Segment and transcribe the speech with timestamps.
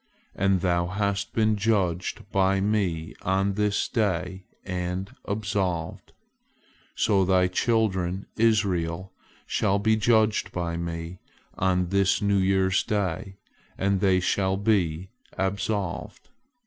[0.33, 6.13] As thou hast been judged by Me on this day and absolved,
[6.95, 9.13] so thy children Israel
[9.45, 11.19] shall be judged by Me
[11.55, 13.37] on this New Year's Day,
[13.77, 16.29] and they shall be absolved."